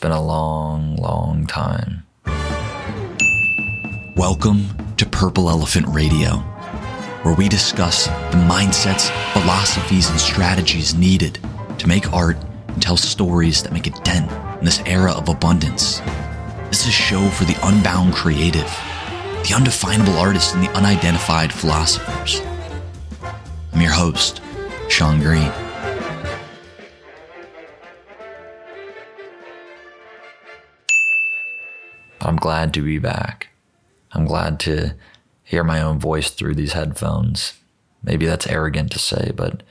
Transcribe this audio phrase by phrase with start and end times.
[0.00, 2.06] been a long, long time.
[4.16, 6.36] Welcome to Purple Elephant Radio,
[7.22, 11.38] where we discuss the mindsets, philosophies, and strategies needed
[11.78, 16.00] to make art and tell stories that make a dent in this era of abundance.
[16.68, 18.70] This is a show for the unbound creative,
[19.46, 22.40] the undefinable artist, and the unidentified philosophers.
[23.74, 24.40] I'm your host,
[24.88, 25.52] Sean Green.
[32.20, 33.48] I'm glad to be back.
[34.12, 34.94] I'm glad to
[35.44, 37.54] hear my own voice through these headphones.
[38.02, 39.62] Maybe that's arrogant to say, but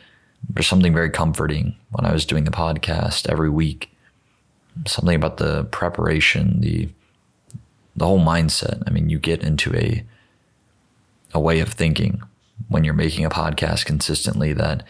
[0.48, 3.92] there's something very comforting when I was doing the podcast every week.
[4.88, 6.90] Something about the preparation, the
[7.96, 8.82] the whole mindset.
[8.88, 10.06] I mean, you get into a
[11.34, 12.22] a way of thinking
[12.68, 14.84] when you're making a podcast consistently that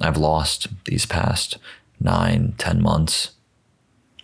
[0.00, 1.58] I've lost these past
[2.00, 3.32] nine, ten months.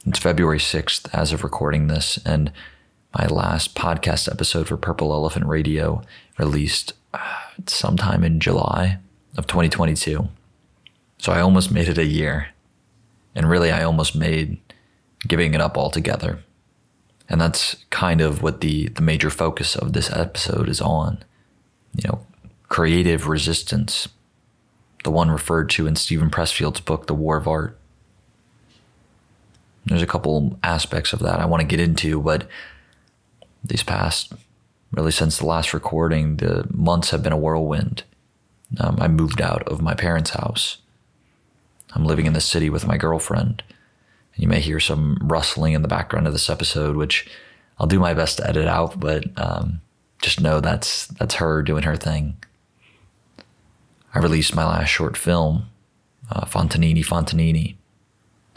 [0.07, 2.52] It's February 6th as of recording this, and
[3.16, 6.02] my last podcast episode for Purple Elephant Radio
[6.37, 7.18] released uh,
[7.66, 8.98] sometime in July
[9.37, 10.29] of 2022.
[11.18, 12.48] So I almost made it a year.
[13.34, 14.59] And really, I almost made
[15.26, 16.40] giving it up altogether.
[17.29, 21.23] And that's kind of what the, the major focus of this episode is on.
[21.95, 22.26] You know,
[22.68, 24.09] creative resistance,
[25.04, 27.78] the one referred to in Steven Pressfield's book, The War of Art.
[29.87, 32.49] There's a couple aspects of that I want to get into, but
[33.65, 34.32] these past,
[34.93, 38.04] really since the last recording, the months have been a whirlwind.
[38.79, 40.79] Um, I moved out of my parents' house.
[41.95, 43.62] I'm living in the city with my girlfriend.
[44.37, 47.29] You may hear some rustling in the background of this episode, which
[47.79, 49.80] I'll do my best to edit out, but um,
[50.21, 52.37] just know that's that's her doing her thing.
[54.15, 55.71] I released my last short film,
[56.30, 57.76] uh, Fontanini Fontanini,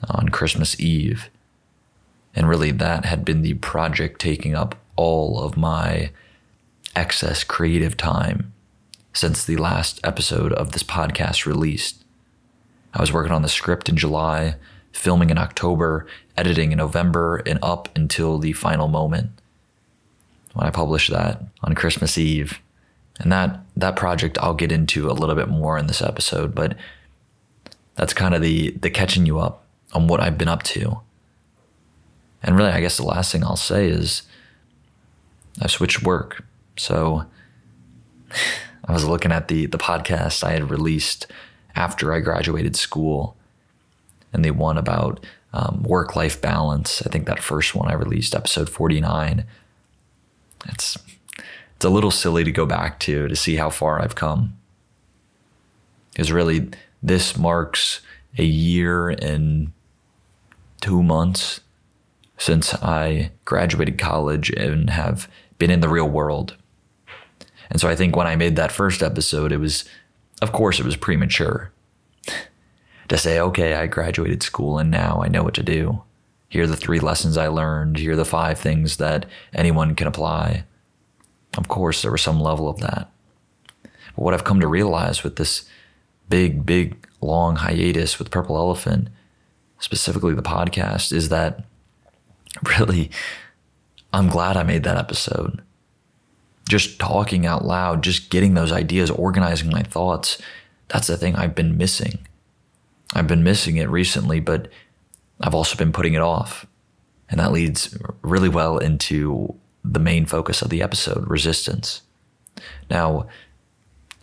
[0.10, 1.30] on Christmas Eve.
[2.38, 6.12] And really, that had been the project taking up all of my
[6.96, 8.54] excess creative time
[9.12, 12.06] since the last episode of this podcast released.
[12.94, 14.56] I was working on the script in July,
[14.92, 16.06] filming in October,
[16.38, 19.32] editing in November, and up until the final moment
[20.54, 22.62] when I published that on Christmas Eve.
[23.20, 26.78] And that that project I'll get into a little bit more in this episode, but
[27.96, 31.02] that's kind of the the catching you up on what I've been up to.
[32.48, 34.22] And really, I guess the last thing I'll say is
[35.62, 36.46] I switched work.
[36.78, 37.26] So
[38.86, 41.28] I was looking at the the podcast I had released
[41.76, 43.36] after I graduated school,
[44.32, 47.02] and the one about um, work life balance.
[47.06, 49.44] I think that first one I released, episode forty nine.
[50.70, 50.98] It's
[51.76, 54.58] it's a little silly to go back to to see how far I've come.
[56.12, 56.70] Because really,
[57.04, 58.00] this marks
[58.38, 59.74] a year and
[60.80, 61.60] two months
[62.38, 66.56] since I graduated college and have been in the real world.
[67.70, 69.86] And so I think when I made that first episode, it was,
[70.42, 71.72] of course, it was premature
[73.10, 76.04] to say, okay, I graduated school and now I know what to do.
[76.50, 77.98] Here are the three lessons I learned.
[77.98, 80.64] Here are the five things that anyone can apply.
[81.58, 83.10] Of course, there was some level of that.
[83.84, 85.68] But what I've come to realize with this
[86.30, 89.10] big, big, long hiatus with Purple Elephant,
[89.80, 91.66] specifically the podcast, is that
[92.80, 93.12] really
[94.14, 95.62] I'm glad I made that episode.
[96.70, 100.38] Just talking out loud, just getting those ideas, organizing my thoughts,
[100.88, 102.28] that's the thing I've been missing.
[103.14, 104.70] I've been missing it recently, but
[105.40, 106.66] I've also been putting it off.
[107.30, 112.02] And that leads really well into the main focus of the episode resistance.
[112.90, 113.28] Now,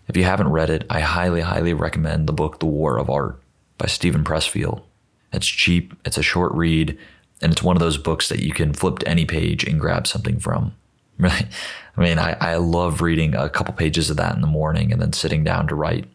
[0.09, 3.41] if you haven't read it, I highly, highly recommend the book The War of Art
[3.78, 4.83] by Steven Pressfield.
[5.33, 6.99] It's cheap, it's a short read,
[7.43, 10.06] and it's one of those books that you can flip to any page and grab
[10.06, 10.75] something from.
[11.17, 11.47] Really,
[11.97, 15.00] I mean, I, I love reading a couple pages of that in the morning and
[15.00, 16.06] then sitting down to write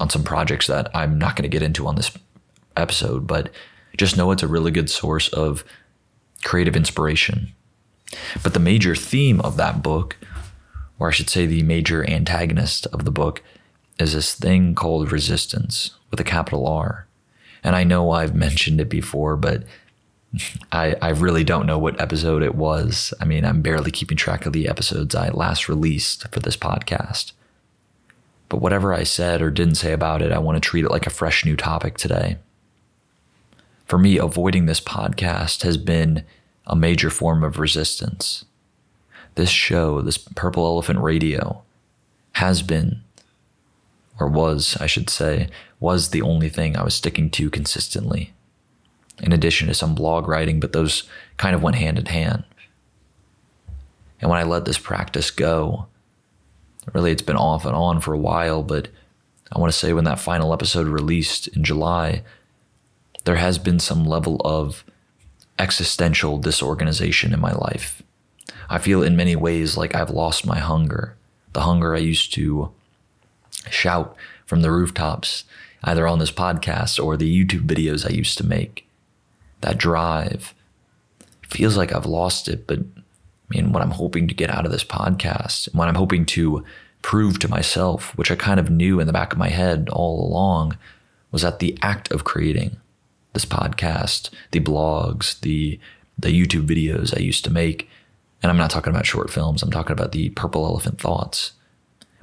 [0.00, 2.10] on some projects that I'm not going to get into on this
[2.76, 3.50] episode, but
[3.96, 5.62] just know it's a really good source of
[6.42, 7.52] creative inspiration.
[8.42, 10.16] But the major theme of that book,
[10.98, 13.42] or I should say the major antagonist of the book,
[13.98, 17.06] is this thing called resistance with a capital R.
[17.62, 19.64] And I know I've mentioned it before, but
[20.70, 23.12] I, I really don't know what episode it was.
[23.20, 27.32] I mean, I'm barely keeping track of the episodes I last released for this podcast.
[28.48, 31.06] But whatever I said or didn't say about it, I want to treat it like
[31.06, 32.38] a fresh new topic today.
[33.86, 36.24] For me, avoiding this podcast has been
[36.66, 38.44] a major form of resistance.
[39.34, 41.62] This show, this Purple Elephant Radio,
[42.32, 43.02] has been,
[44.20, 45.48] or was, I should say,
[45.80, 48.32] was the only thing I was sticking to consistently.
[49.22, 51.04] In addition to some blog writing, but those
[51.36, 52.44] kind of went hand in hand.
[54.20, 55.86] And when I let this practice go,
[56.92, 58.88] really it's been off and on for a while, but
[59.52, 62.22] I want to say when that final episode released in July,
[63.24, 64.84] there has been some level of
[65.58, 68.02] existential disorganization in my life.
[68.68, 71.16] I feel in many ways like I've lost my hunger,
[71.52, 72.70] the hunger I used to
[73.68, 74.16] shout
[74.46, 75.44] from the rooftops,
[75.84, 78.86] either on this podcast or the YouTube videos I used to make.
[79.60, 80.54] That drive
[81.48, 84.72] feels like I've lost it, but I mean, what I'm hoping to get out of
[84.72, 86.64] this podcast, what I'm hoping to
[87.02, 90.24] prove to myself, which I kind of knew in the back of my head all
[90.24, 90.76] along,
[91.32, 92.76] was that the act of creating
[93.32, 95.78] this podcast, the blogs, the
[96.18, 97.88] the YouTube videos I used to make,
[98.42, 101.52] and I'm not talking about short films, I'm talking about the Purple Elephant Thoughts.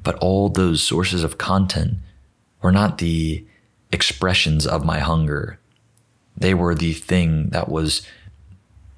[0.03, 1.95] But all those sources of content
[2.61, 3.45] were not the
[3.91, 5.59] expressions of my hunger.
[6.37, 8.07] They were the thing that was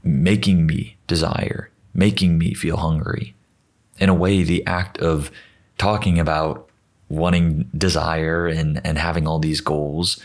[0.04, 3.34] making me desire, making me feel hungry.
[3.98, 5.32] In a way, the act of
[5.78, 6.70] talking about
[7.08, 10.24] wanting desire and, and having all these goals,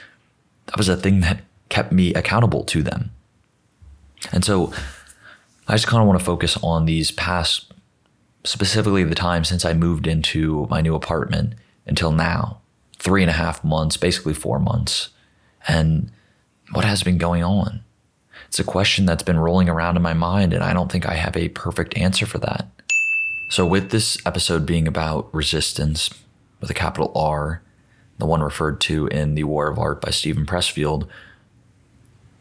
[0.67, 3.11] that was a thing that kept me accountable to them.
[4.33, 4.73] And so
[5.67, 7.73] I just kind of want to focus on these past,
[8.45, 11.55] specifically the time since I moved into my new apartment
[11.87, 12.61] until now
[12.99, 15.11] three and a half months, basically four months.
[15.69, 16.11] And
[16.73, 17.85] what has been going on?
[18.49, 21.15] It's a question that's been rolling around in my mind, and I don't think I
[21.15, 22.69] have a perfect answer for that.
[23.51, 26.11] So, with this episode being about resistance
[26.61, 27.63] with a capital R,
[28.19, 31.09] the one referred to in The War of Art by Steven Pressfield,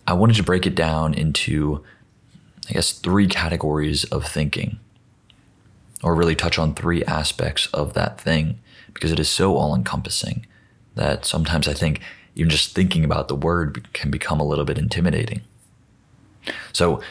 [0.06, 1.84] I wanted to break it down into,
[2.70, 4.80] I guess, three categories of thinking,
[6.04, 8.60] or really touch on three aspects of that thing,
[8.94, 10.46] because it is so all encompassing
[10.96, 12.02] that sometimes I think
[12.36, 15.42] even just thinking about the word can become a little bit intimidating.
[16.72, 17.02] So,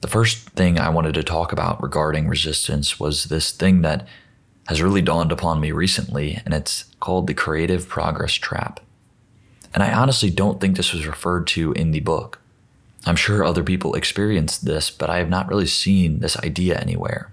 [0.00, 4.06] the first thing I wanted to talk about regarding resistance was this thing that
[4.68, 8.80] has really dawned upon me recently, and it's called the creative progress trap.
[9.72, 12.40] And I honestly don't think this was referred to in the book.
[13.06, 17.32] I'm sure other people experienced this, but I have not really seen this idea anywhere.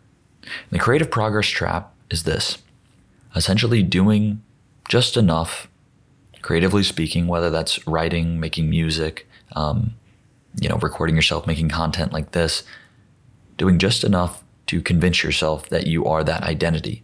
[0.69, 2.57] The creative progress trap is this
[3.35, 4.41] essentially doing
[4.89, 5.69] just enough,
[6.41, 9.93] creatively speaking, whether that's writing, making music, um,
[10.59, 12.63] you know, recording yourself, making content like this,
[13.57, 17.03] doing just enough to convince yourself that you are that identity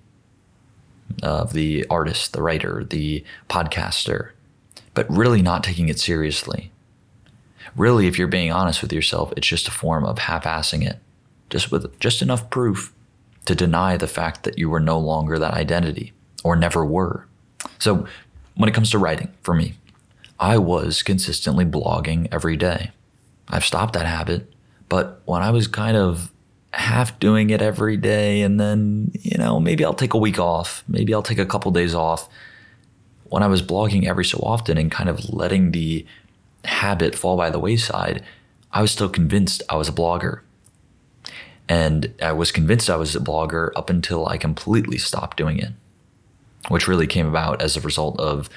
[1.23, 4.31] of the artist, the writer, the podcaster,
[4.93, 6.71] but really not taking it seriously.
[7.75, 10.99] Really, if you're being honest with yourself, it's just a form of half-assing it,
[11.49, 12.93] just with just enough proof
[13.45, 16.13] to deny the fact that you were no longer that identity
[16.43, 17.27] or never were.
[17.79, 18.07] So,
[18.57, 19.75] when it comes to writing, for me,
[20.39, 22.91] I was consistently blogging every day.
[23.47, 24.51] I've stopped that habit.
[24.89, 26.31] But when I was kind of
[26.71, 30.83] half doing it every day, and then, you know, maybe I'll take a week off,
[30.87, 32.29] maybe I'll take a couple days off.
[33.25, 36.05] When I was blogging every so often and kind of letting the
[36.63, 38.23] habit fall by the wayside,
[38.71, 40.41] I was still convinced I was a blogger.
[41.69, 45.73] And I was convinced I was a blogger up until I completely stopped doing it,
[46.69, 48.49] which really came about as a result of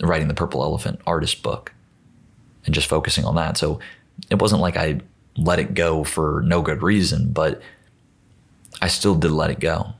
[0.00, 1.72] writing the Purple Elephant artist book
[2.64, 3.56] and just focusing on that.
[3.56, 3.80] So
[4.30, 5.00] it wasn't like I
[5.36, 7.60] let it go for no good reason, but
[8.80, 9.94] I still did let it go.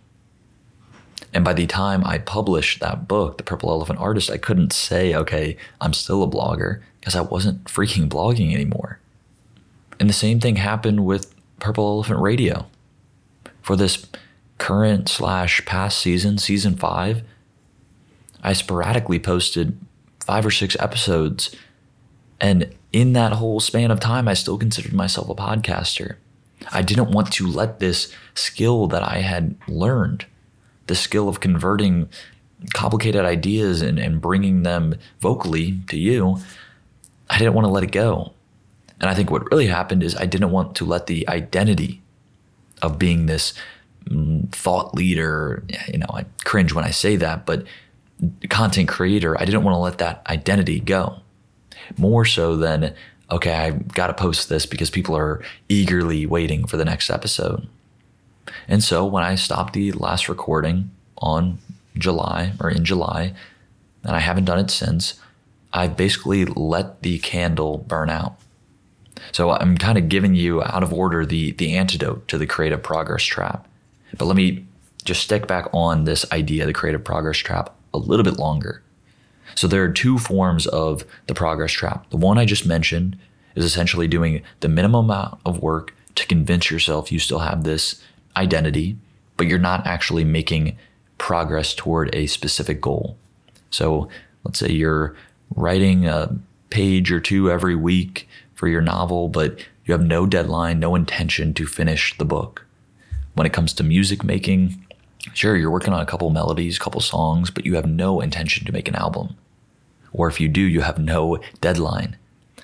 [1.33, 5.15] And by the time I published that book, The Purple Elephant Artist, I couldn't say,
[5.15, 9.01] okay, I'm still a blogger because I wasn't freaking blogging anymore.
[9.99, 12.67] And the same thing happened with Purple Elephant Radio.
[13.61, 14.07] For this
[14.59, 17.23] current slash past season, season five,
[18.47, 19.79] I sporadically posted
[20.25, 21.55] five or six episodes
[22.41, 26.17] and in that whole span of time, I still considered myself a podcaster.
[26.73, 30.27] I didn't want to let this skill that I had learned,
[30.87, 32.09] the skill of converting
[32.73, 36.39] complicated ideas and, and bringing them vocally to you,
[37.29, 38.33] I didn't want to let it go.
[39.01, 42.01] And I think what really happened is I didn't want to let the identity
[42.81, 43.53] of being this
[44.09, 47.65] mm, thought leader, you know, I cringe when I say that, but
[48.49, 51.21] content creator, I didn't want to let that identity go
[51.97, 52.95] more so than,
[53.31, 57.67] okay, I've got to post this because people are eagerly waiting for the next episode.
[58.69, 61.59] And so when I stopped the last recording on
[61.97, 63.35] July or in July,
[64.05, 65.21] and I haven't done it since,
[65.73, 68.39] I basically let the candle burn out.
[69.33, 72.83] So I'm kind of giving you out of order the the antidote to the creative
[72.83, 73.67] progress trap.
[74.17, 74.67] But let me
[75.05, 78.83] just stick back on this idea, the creative progress trap, a little bit longer.
[79.55, 82.11] So there are two forms of the progress trap.
[82.11, 83.19] The one I just mentioned
[83.55, 88.03] is essentially doing the minimum amount of work to convince yourself you still have this
[88.37, 88.97] identity,
[89.37, 90.77] but you're not actually making
[91.19, 93.17] progress toward a specific goal.
[93.71, 94.09] So
[94.45, 95.17] let's say you're
[95.55, 96.37] writing a
[96.71, 101.55] page or two every week for your novel, but you have no deadline, no intention
[101.55, 102.67] to finish the book.
[103.35, 104.86] When it comes to music making,
[105.35, 108.65] sure, you're working on a couple melodies, a couple songs, but you have no intention
[108.67, 109.37] to make an album.
[110.13, 112.17] Or if you do, you have no deadline.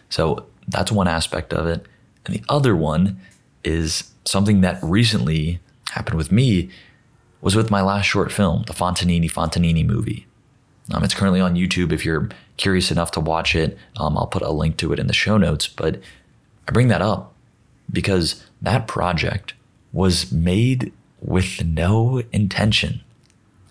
[0.08, 1.86] So that's one aspect of it.
[2.24, 3.20] And the other one
[3.64, 6.70] is something that recently happened with me
[7.40, 10.26] was with my last short film, the Fontanini Fontanini movie.
[10.92, 11.92] Um, it's currently on YouTube.
[11.92, 15.06] If you're curious enough to watch it, um, I'll put a link to it in
[15.06, 15.66] the show notes.
[15.66, 16.00] But
[16.68, 17.34] I bring that up
[17.90, 19.54] because that project
[19.92, 23.00] was made with no intention.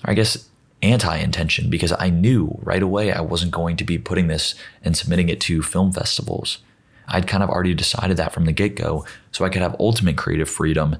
[0.03, 0.49] I guess
[0.81, 4.97] anti intention because I knew right away I wasn't going to be putting this and
[4.97, 6.59] submitting it to film festivals.
[7.07, 10.17] I'd kind of already decided that from the get go, so I could have ultimate
[10.17, 10.95] creative freedom.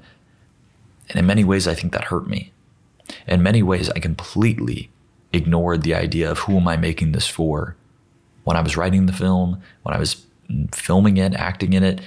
[1.08, 2.52] And in many ways, I think that hurt me.
[3.26, 4.90] In many ways, I completely
[5.32, 7.76] ignored the idea of who am I making this for.
[8.44, 12.00] When I was writing the film, when I was mm, filming it, acting in it,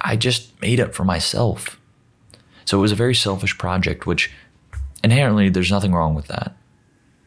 [0.00, 1.80] I just made it for myself.
[2.64, 4.30] So it was a very selfish project, which
[5.02, 6.56] inherently there's nothing wrong with that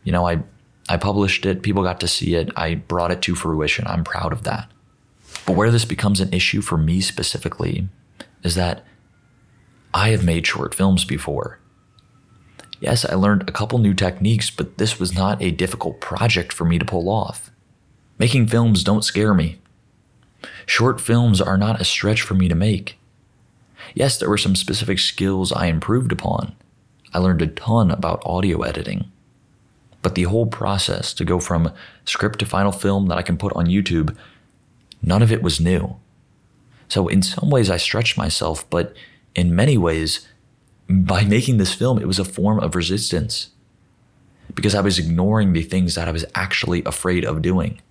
[0.06, 0.42] you know, I
[0.88, 3.86] I published it, people got to see it, I brought it to fruition.
[3.88, 4.72] I'm proud of that.
[5.46, 7.90] But where this becomes an issue for me specifically
[8.44, 8.86] is that
[9.94, 11.60] I have made short films before.
[12.80, 16.66] Yes, I learned a couple new techniques, but this was not a difficult project for
[16.66, 17.50] me to pull off.
[18.20, 19.60] Making films don't scare me.
[20.68, 23.00] Short films are not a stretch for me to make.
[23.96, 26.54] Yes, there were some specific skills I improved upon.
[27.14, 29.10] I learned a ton about audio editing.
[30.02, 31.72] But the whole process to go from
[32.04, 34.16] script to final film that I can put on YouTube,
[35.02, 35.96] none of it was new.
[36.90, 38.94] So, in some ways, I stretched myself, but
[39.34, 40.28] in many ways,
[40.90, 43.50] by making this film, it was a form of resistance
[44.54, 47.82] because I was ignoring the things that I was actually afraid of doing.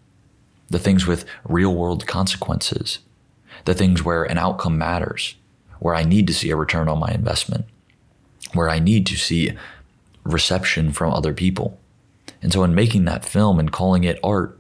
[0.69, 3.01] The things with real world consequences,
[3.65, 5.35] the things where an outcome matters,
[5.85, 7.67] where I need to see a return on my investment,
[8.55, 9.53] where I need to see
[10.25, 11.79] reception from other people.
[12.41, 14.59] And so, in making that film and calling it art,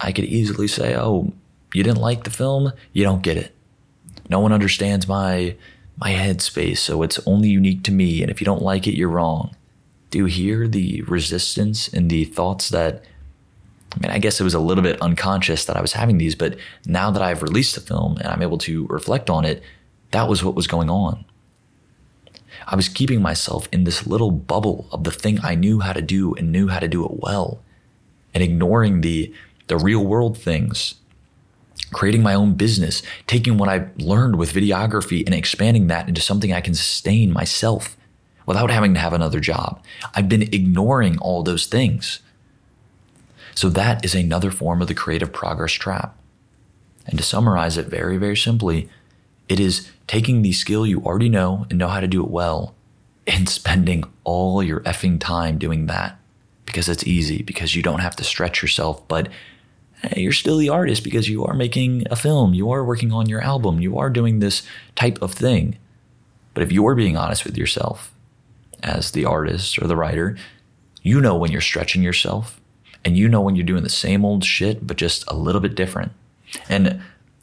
[0.00, 1.34] I could easily say, oh,
[1.74, 2.72] you didn't like the film?
[2.94, 3.54] You don't get it.
[4.30, 5.56] No one understands my
[5.98, 8.22] my headspace, so it's only unique to me.
[8.22, 9.54] And if you don't like it, you're wrong.
[10.08, 13.04] Do you hear the resistance and the thoughts that
[13.94, 16.34] I mean, I guess it was a little bit unconscious that I was having these,
[16.34, 19.62] but now that I've released the film and I'm able to reflect on it,
[20.12, 21.24] that was what was going on.
[22.66, 26.02] I was keeping myself in this little bubble of the thing I knew how to
[26.02, 27.60] do and knew how to do it well,
[28.32, 29.34] and ignoring the,
[29.66, 30.94] the real world things,
[31.92, 36.52] creating my own business, taking what I learned with videography and expanding that into something
[36.52, 37.96] I can sustain myself
[38.46, 39.82] without having to have another job.
[40.14, 42.20] I've been ignoring all those things.
[43.54, 46.16] So that is another form of the creative progress trap.
[47.06, 48.88] And to summarize it very, very simply,
[49.48, 52.74] it is taking the skill you already know and know how to do it well
[53.26, 56.18] and spending all your effing time doing that
[56.66, 59.28] because it's easy, because you don't have to stretch yourself, but
[60.16, 63.40] you're still the artist because you are making a film, you are working on your
[63.40, 64.62] album, you are doing this
[64.96, 65.78] type of thing.
[66.54, 68.12] But if you're being honest with yourself
[68.82, 70.36] as the artist or the writer,
[71.02, 72.60] you know when you're stretching yourself
[73.04, 75.74] and you know when you're doing the same old shit, but just a little bit
[75.74, 76.12] different.
[76.68, 77.00] And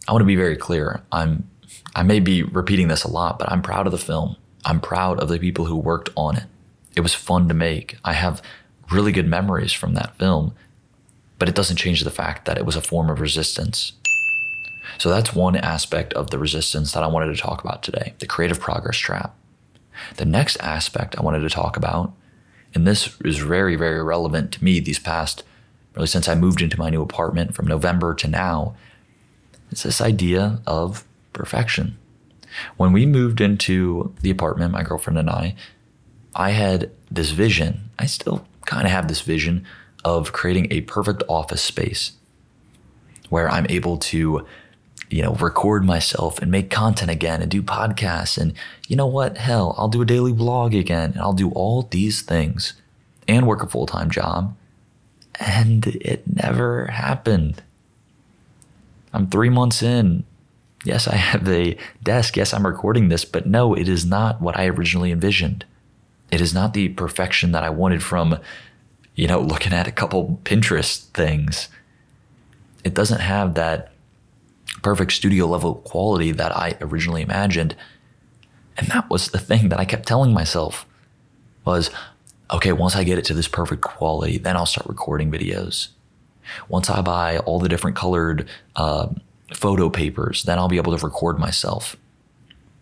[0.07, 1.01] I want to be very clear.
[1.11, 1.48] I'm
[1.95, 4.35] I may be repeating this a lot, but I'm proud of the film.
[4.65, 6.43] I'm proud of the people who worked on it.
[6.95, 7.97] It was fun to make.
[8.03, 8.41] I have
[8.91, 10.53] really good memories from that film,
[11.37, 13.93] but it doesn't change the fact that it was a form of resistance.
[14.97, 18.25] So that's one aspect of the resistance that I wanted to talk about today the
[18.25, 19.35] creative progress trap.
[20.15, 22.13] The next aspect I wanted to talk about,
[22.73, 25.43] and this is very, very relevant to me these past,
[25.95, 28.75] really since I moved into my new apartment from November to now,
[29.71, 31.97] is this idea of perfection.
[32.77, 35.55] When we moved into the apartment, my girlfriend and I,
[36.35, 37.89] I had this vision.
[37.97, 39.65] I still kind of have this vision
[40.03, 42.13] of creating a perfect office space
[43.29, 44.45] where I'm able to,
[45.09, 48.37] you know, record myself and make content again and do podcasts.
[48.37, 48.53] And
[48.87, 49.37] you know what?
[49.37, 52.73] Hell, I'll do a daily blog again and I'll do all these things
[53.27, 54.55] and work a full time job.
[55.39, 57.63] And it never happened.
[59.13, 60.25] I'm three months in
[60.85, 62.37] Yes, I have a desk.
[62.37, 65.65] Yes, I'm recording this, but no, it is not what I originally envisioned.
[66.31, 68.39] It is not the perfection that I wanted from,
[69.15, 71.67] you know, looking at a couple Pinterest things.
[72.83, 73.91] It doesn't have that
[74.81, 77.75] perfect studio level quality that I originally imagined.
[78.77, 80.85] And that was the thing that I kept telling myself
[81.65, 81.91] was,
[82.51, 85.89] okay, once I get it to this perfect quality, then I'll start recording videos.
[86.69, 89.09] Once I buy all the different colored uh,
[89.53, 91.95] photo papers, then I'll be able to record myself.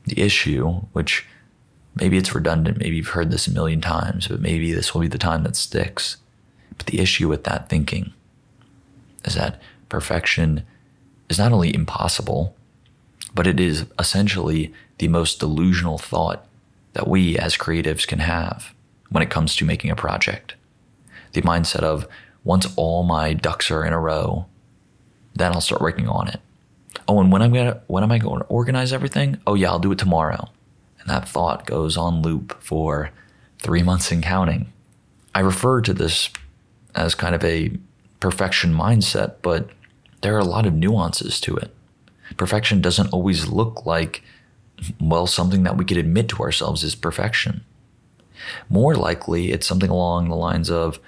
[0.06, 1.26] The issue, which
[1.96, 5.08] maybe it's redundant, maybe you've heard this a million times, but maybe this will be
[5.08, 6.18] the time that sticks.
[6.78, 8.14] But the issue with that thinking
[9.26, 10.64] is that perfection
[11.30, 12.56] is not only impossible,
[13.34, 16.46] but it is essentially the most delusional thought
[16.94, 18.74] that we as creatives can have
[19.10, 20.56] when it comes to making a project.
[21.34, 22.08] The mindset of
[22.44, 24.46] once all my ducks are in a row,
[25.36, 26.40] then I'll start working on it.
[27.08, 29.40] Oh, and when I'm gonna when am I going to organize everything?
[29.48, 30.50] Oh yeah, I'll do it tomorrow.
[31.00, 33.12] And that thought goes on loop for
[33.60, 34.72] three months and counting.
[35.34, 36.30] I refer to this
[36.96, 37.72] as kind of a
[38.20, 39.70] perfection mindset, but
[40.22, 41.74] there are a lot of nuances to it.
[42.36, 44.24] Perfection doesn't always look like,
[45.00, 47.64] well, something that we could admit to ourselves is perfection.
[48.70, 51.00] More likely, it's something along the lines of,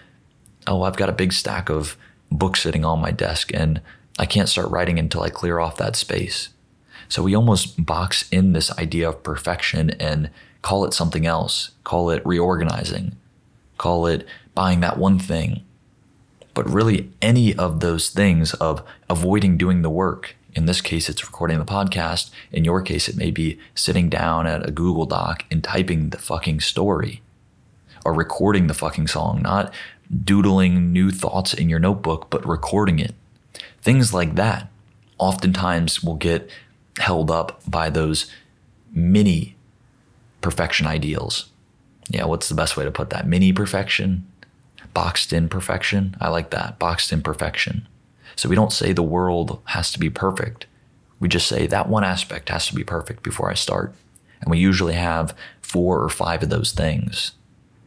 [0.68, 1.98] oh, I've got a big stack of
[2.32, 3.82] books sitting on my desk and
[4.20, 6.50] I can't start writing until I clear off that space.
[7.08, 10.30] So we almost box in this idea of perfection and
[10.62, 13.16] call it something else, call it reorganizing,
[13.78, 15.64] call it buying that one thing,
[16.54, 21.26] but really, any of those things of avoiding doing the work, in this case, it's
[21.26, 22.32] recording the podcast.
[22.52, 26.18] In your case, it may be sitting down at a Google Doc and typing the
[26.18, 27.22] fucking story
[28.04, 29.74] or recording the fucking song, not
[30.24, 33.16] doodling new thoughts in your notebook, but recording it.
[33.82, 34.70] Things like that
[35.18, 36.50] oftentimes will get
[36.98, 38.32] held up by those
[38.92, 39.56] mini
[40.42, 41.50] perfection ideals.
[42.10, 43.28] Yeah, what's the best way to put that?
[43.28, 44.26] Mini perfection?
[44.94, 46.16] boxed in perfection.
[46.20, 47.88] I like that, boxed in perfection.
[48.36, 50.66] So we don't say the world has to be perfect.
[51.20, 53.94] We just say that one aspect has to be perfect before I start.
[54.42, 57.34] And we usually have four or five of those things.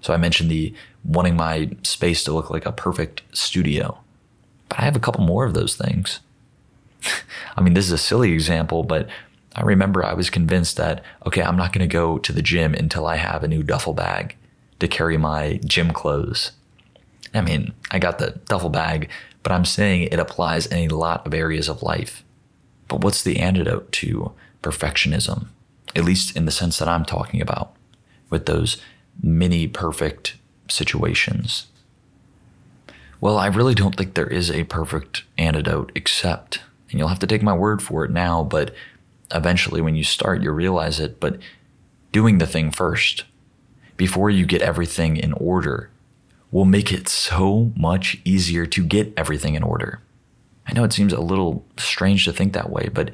[0.03, 0.75] So I mentioned the
[1.05, 3.99] wanting my space to look like a perfect studio,
[4.73, 6.21] but I have a couple more of those things.
[7.57, 9.07] I mean, this is a silly example, but
[9.55, 12.73] I remember I was convinced that, okay, I'm not going to go to the gym
[12.73, 14.35] until I have a new duffel bag
[14.81, 16.53] to carry my gym clothes.
[17.35, 19.11] I mean, I got the duffel bag,
[19.43, 22.25] but I'm saying it applies in a lot of areas of life.
[22.89, 24.33] But what's the antidote to
[24.63, 25.49] perfectionism?
[25.95, 27.77] At least in the sense that I'm talking about,
[28.31, 28.81] with those
[29.23, 31.67] mini perfect situations.
[33.23, 37.27] Well, I really don't think there is a perfect antidote, except, and you'll have to
[37.29, 38.75] take my word for it now, but
[39.33, 41.39] eventually when you start, you'll realize it, but
[42.11, 43.23] doing the thing first,
[43.97, 45.89] before you get everything in order,
[46.51, 50.01] will make it so much easier to get everything in order.
[50.67, 53.13] I know it seems a little strange to think that way, but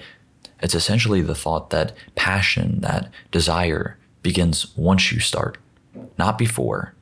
[0.63, 5.59] it's essentially the thought that passion, that desire begins once you start,
[6.17, 6.95] not before.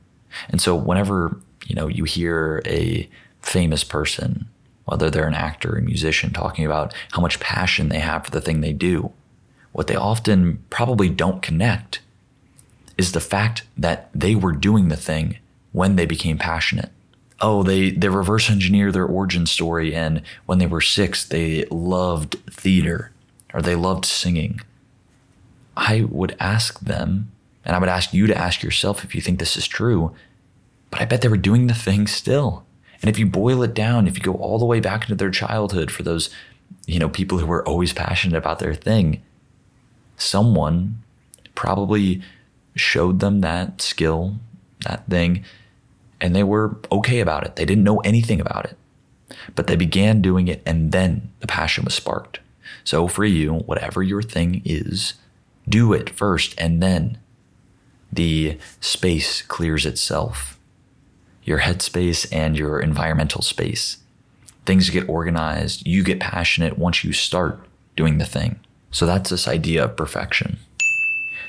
[0.49, 3.09] And so whenever, you know, you hear a
[3.41, 4.49] famous person,
[4.85, 8.41] whether they're an actor or musician talking about how much passion they have for the
[8.41, 9.13] thing they do,
[9.73, 12.01] what they often probably don't connect
[12.97, 15.39] is the fact that they were doing the thing
[15.73, 16.91] when they became passionate.
[17.41, 22.37] Oh, they, they reverse engineer their origin story, and when they were six, they loved
[22.51, 23.13] theater
[23.53, 24.61] or they loved singing.
[25.77, 27.31] I would ask them,
[27.65, 30.15] and I would ask you to ask yourself if you think this is true,
[30.91, 32.65] but I bet they were doing the thing still.
[33.01, 35.31] And if you boil it down, if you go all the way back into their
[35.31, 36.31] childhood for those,
[36.87, 39.23] you know, people who were always passionate about their thing,
[40.17, 41.03] someone
[41.55, 42.23] probably
[42.75, 44.37] showed them that skill,
[44.85, 45.45] that thing,
[46.21, 47.57] and they were okay about it.
[47.57, 48.77] They didn't know anything about it,
[49.55, 52.41] but they began doing it, and then the passion was sparked.
[52.85, 55.15] So for you, whatever your thing is,
[55.69, 57.19] do it first, and then
[58.13, 60.56] the space clears itself.
[61.47, 63.99] Your headspace and your environmental space.
[64.67, 65.87] Things get organized.
[65.87, 67.61] You get passionate once you start
[67.97, 68.61] doing the thing.
[68.91, 70.59] So that's this idea of perfection.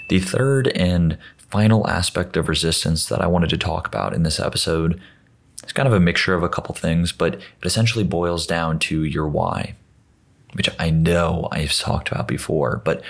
[0.09, 1.17] The third and
[1.49, 5.01] final aspect of resistance that I wanted to talk about in this episode
[5.65, 9.03] is kind of a mixture of a couple things, but it essentially boils down to
[9.03, 9.75] your why,
[10.53, 13.01] which I know I've talked about before, but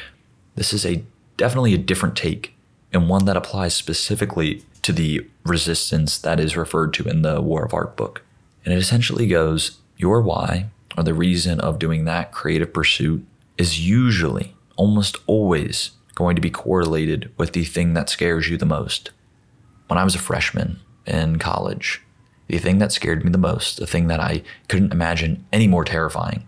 [0.55, 1.03] this is a
[1.35, 2.53] definitely a different take
[2.93, 7.65] and one that applies specifically to the resistance that is referred to in the War
[7.65, 8.23] of Art book.
[8.63, 13.25] And it essentially goes your why, or the reason of doing that creative pursuit,
[13.57, 18.65] is usually, almost always, going to be correlated with the thing that scares you the
[18.65, 19.11] most.
[19.87, 22.01] When I was a freshman in college,
[22.47, 25.83] the thing that scared me the most, the thing that I couldn't imagine any more
[25.83, 26.45] terrifying,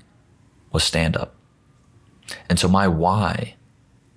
[0.71, 1.35] was stand up.
[2.49, 3.55] And so my why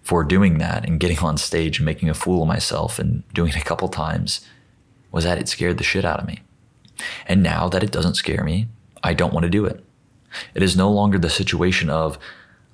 [0.03, 3.51] for doing that and getting on stage and making a fool of myself and doing
[3.51, 4.47] it a couple times
[5.13, 6.41] was that it scared the shit out of me.
[7.27, 8.69] And now that it doesn't scare me,
[9.03, 9.85] I don't want to do it.
[10.55, 12.19] It is no longer the situation of,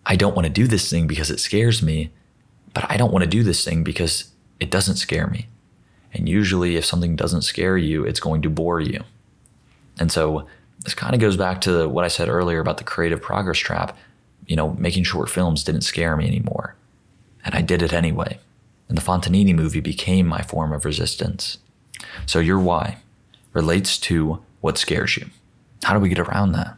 [0.06, 2.10] I don't want to do this thing because it scares me,
[2.72, 5.48] but I don't want to do this thing because it doesn't scare me.
[6.14, 9.04] And usually, if something doesn't scare you, it's going to bore you.
[9.98, 10.46] And so,
[10.84, 13.96] this kind of goes back to what I said earlier about the creative progress trap.
[14.46, 16.76] You know, making short films didn't scare me anymore.
[17.44, 18.38] And I did it anyway.
[18.88, 21.58] And the Fontanini movie became my form of resistance.
[22.26, 22.98] So, your why
[23.52, 25.26] relates to what scares you.
[25.82, 26.76] How do we get around that?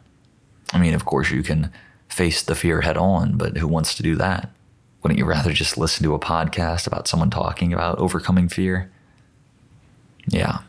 [0.73, 1.71] I mean, of course, you can
[2.07, 4.49] face the fear head on, but who wants to do that?
[5.01, 8.91] Wouldn't you rather just listen to a podcast about someone talking about overcoming fear?
[10.27, 10.59] Yeah,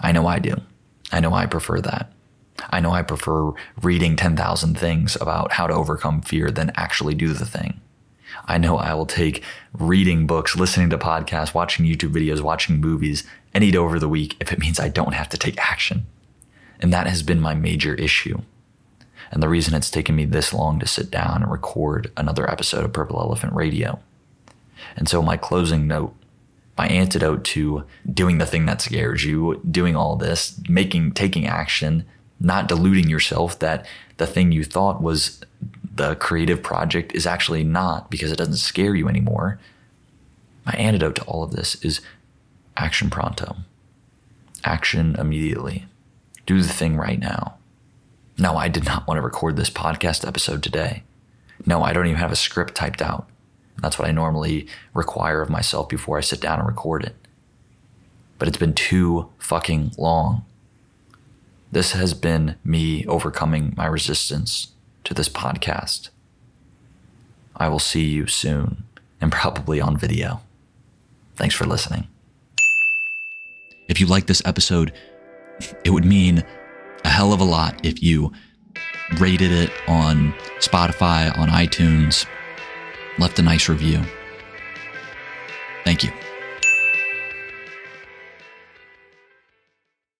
[0.00, 0.60] I know I do.
[1.10, 2.12] I know I prefer that.
[2.70, 3.52] I know I prefer
[3.82, 7.80] reading 10,000 things about how to overcome fear than actually do the thing.
[8.46, 13.24] I know I will take reading books, listening to podcasts, watching YouTube videos, watching movies
[13.54, 16.06] any day over the week if it means I don't have to take action.
[16.80, 18.42] And that has been my major issue.
[19.30, 22.84] And the reason it's taken me this long to sit down and record another episode
[22.84, 24.00] of Purple Elephant Radio.
[24.96, 26.14] And so, my closing note,
[26.76, 32.04] my antidote to doing the thing that scares you, doing all this, making, taking action,
[32.40, 35.42] not deluding yourself that the thing you thought was
[35.98, 39.58] the creative project is actually not because it doesn't scare you anymore.
[40.64, 42.00] My antidote to all of this is
[42.76, 43.56] action pronto.
[44.64, 45.86] Action immediately.
[46.46, 47.56] Do the thing right now.
[48.38, 51.02] No, I did not want to record this podcast episode today.
[51.66, 53.28] No, I don't even have a script typed out.
[53.82, 57.16] That's what I normally require of myself before I sit down and record it.
[58.38, 60.44] But it's been too fucking long.
[61.72, 64.68] This has been me overcoming my resistance
[65.08, 66.10] to this podcast.
[67.56, 68.84] I will see you soon
[69.22, 70.42] and probably on video.
[71.34, 72.06] Thanks for listening.
[73.88, 74.92] If you like this episode,
[75.82, 76.44] it would mean
[77.04, 78.32] a hell of a lot if you
[79.18, 82.26] rated it on Spotify, on iTunes,
[83.18, 84.02] left a nice review.